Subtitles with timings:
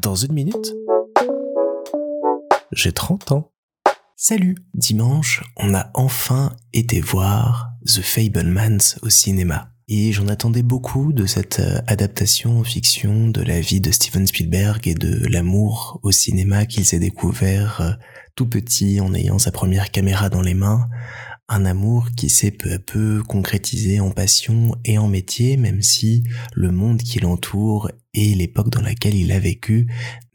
[0.00, 0.74] Dans une minute,
[2.72, 3.52] j'ai 30 ans.
[4.16, 9.72] Salut Dimanche, on a enfin été voir The Fablemans au cinéma.
[9.88, 14.26] Et j'en attendais beaucoup de cette euh, adaptation en fiction de la vie de Steven
[14.26, 17.92] Spielberg et de l'amour au cinéma qu'il s'est découvert euh,
[18.34, 20.88] tout petit en ayant sa première caméra dans les mains,
[21.48, 26.22] un amour qui s'est peu à peu concrétisé en passion et en métier, même si
[26.52, 29.86] le monde qui l'entoure et l'époque dans laquelle il a vécu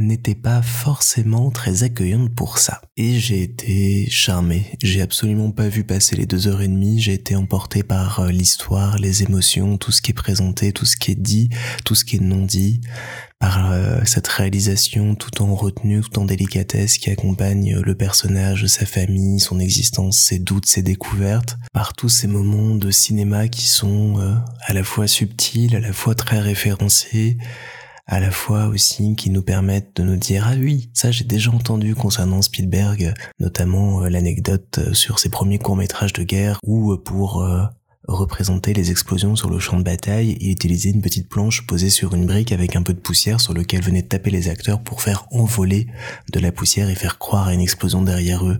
[0.00, 2.80] n'était pas forcément très accueillante pour ça.
[2.96, 4.66] Et j'ai été charmé.
[4.82, 7.00] J'ai absolument pas vu passer les deux heures et demie.
[7.00, 10.96] J'ai été emporté par euh, l'histoire, les émotions, tout ce qui est présenté, tout ce
[10.96, 11.50] qui est dit,
[11.84, 12.80] tout ce qui est non dit,
[13.40, 18.84] par euh, cette réalisation tout en retenue, tout en délicatesse qui accompagne le personnage, sa
[18.84, 24.20] famille, son existence, ses doutes, ses découvertes, par tous ces moments de cinéma qui sont
[24.20, 24.34] euh,
[24.66, 27.38] à la fois subtils, à la fois très référencés,
[28.10, 31.52] à la fois aussi qui nous permettent de nous dire ah oui, ça j'ai déjà
[31.52, 36.96] entendu concernant Spielberg, notamment euh, l'anecdote euh, sur ses premiers courts-métrages de guerre où euh,
[36.96, 37.46] pour
[38.08, 42.12] représenter les explosions sur le champ de bataille, il utilisait une petite planche posée sur
[42.14, 45.26] une brique avec un peu de poussière sur lequel venaient taper les acteurs pour faire
[45.30, 45.86] envoler
[46.32, 48.58] de la poussière et faire croire à une explosion derrière eux.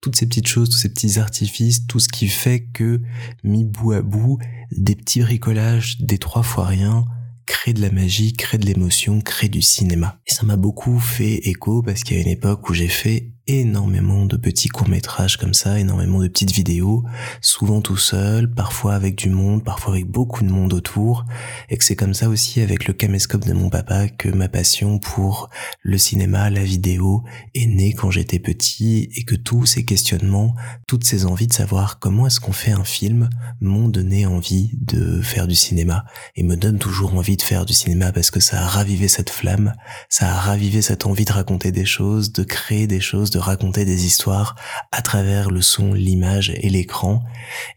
[0.00, 3.00] Toutes ces petites choses, tous ces petits artifices, tout ce qui fait que,
[3.42, 4.38] mis bout à bout,
[4.70, 7.06] des petits bricolages, des trois fois rien,
[7.46, 10.18] crée de la magie, crée de l'émotion, crée du cinéma.
[10.26, 13.33] Et ça m'a beaucoup fait écho parce qu'il y a une époque où j'ai fait
[13.46, 17.04] énormément de petits courts-métrages comme ça, énormément de petites vidéos,
[17.40, 21.26] souvent tout seul, parfois avec du monde, parfois avec beaucoup de monde autour,
[21.68, 24.98] et que c'est comme ça aussi avec le caméscope de mon papa que ma passion
[24.98, 25.50] pour
[25.82, 30.54] le cinéma, la vidéo est née quand j'étais petit et que tous ces questionnements,
[30.86, 33.28] toutes ces envies de savoir comment est-ce qu'on fait un film
[33.60, 36.04] m'ont donné envie de faire du cinéma
[36.36, 39.30] et me donnent toujours envie de faire du cinéma parce que ça a ravivé cette
[39.30, 39.74] flamme,
[40.08, 44.06] ça a ravivé cette envie de raconter des choses, de créer des choses, raconter des
[44.06, 44.56] histoires
[44.92, 47.22] à travers le son, l'image et l'écran.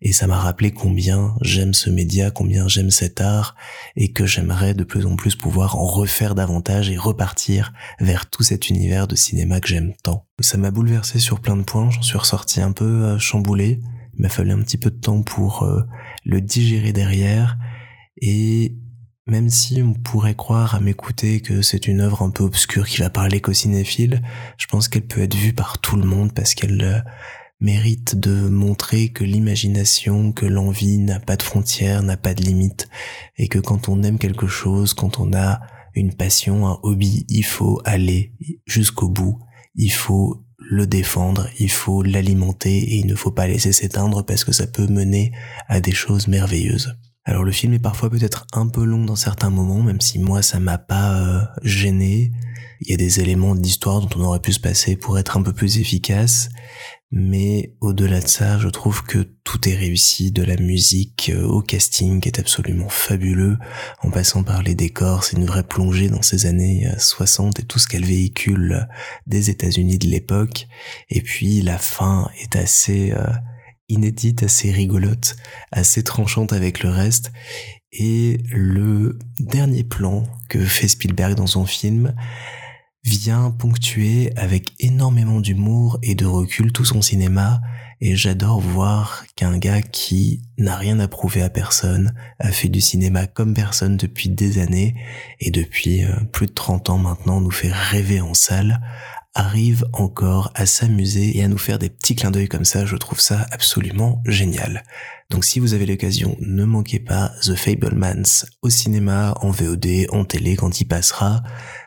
[0.01, 3.55] Et ça m'a rappelé combien j'aime ce média, combien j'aime cet art
[3.95, 8.43] et que j'aimerais de plus en plus pouvoir en refaire davantage et repartir vers tout
[8.43, 10.25] cet univers de cinéma que j'aime tant.
[10.39, 13.79] Ça m'a bouleversé sur plein de points, j'en suis ressorti un peu euh, chamboulé.
[14.17, 15.83] Il m'a fallu un petit peu de temps pour euh,
[16.25, 17.57] le digérer derrière
[18.21, 18.75] et
[19.27, 22.99] même si on pourrait croire à m'écouter que c'est une œuvre un peu obscure qui
[22.99, 24.21] va parler qu'aux cinéphiles,
[24.57, 26.99] je pense qu'elle peut être vue par tout le monde parce qu'elle euh,
[27.59, 32.87] mérite de montrer que l'imagination, que l'envie n'a pas de frontières, n'a pas de limites,
[33.37, 35.59] et que quand on aime quelque chose, quand on a
[35.93, 38.33] une passion, un hobby, il faut aller
[38.65, 39.39] jusqu'au bout,
[39.75, 44.43] il faut le défendre, il faut l'alimenter et il ne faut pas laisser s'éteindre parce
[44.43, 45.31] que ça peut mener
[45.67, 46.97] à des choses merveilleuses.
[47.27, 50.41] Alors le film est parfois peut-être un peu long dans certains moments, même si moi
[50.41, 52.31] ça m'a pas euh, gêné.
[52.79, 55.41] Il y a des éléments d'histoire dont on aurait pu se passer pour être un
[55.41, 56.47] peu plus efficace,
[57.11, 61.61] mais au-delà de ça, je trouve que tout est réussi, de la musique euh, au
[61.61, 63.57] casting qui est absolument fabuleux,
[64.03, 67.65] en passant par les décors, c'est une vraie plongée dans ces années 60 euh, et
[67.65, 68.87] tout ce qu'elle véhicule
[69.25, 70.65] des États-Unis de l'époque,
[71.09, 73.13] et puis la fin est assez
[73.89, 75.35] inédite, assez rigolote,
[75.71, 77.31] assez tranchante avec le reste.
[77.91, 82.13] Et le dernier plan que fait Spielberg dans son film
[83.03, 87.61] vient ponctuer avec énormément d'humour et de recul tout son cinéma
[88.01, 92.81] et j'adore voir qu'un gars qui n'a rien à prouver à personne a fait du
[92.81, 94.95] cinéma comme personne depuis des années
[95.39, 98.81] et depuis euh, plus de 30 ans maintenant nous fait rêver en salle
[99.37, 102.95] arrive encore à s'amuser et à nous faire des petits clins d'œil comme ça, je
[102.95, 104.83] trouve ça absolument génial.
[105.29, 110.25] Donc si vous avez l'occasion, ne manquez pas The Fablemans au cinéma, en VOD, en
[110.25, 111.43] télé quand il passera.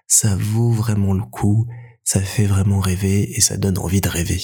[0.06, 1.66] Ça vaut vraiment le coup,
[2.04, 4.40] ça fait vraiment rêver et ça donne envie de rêver.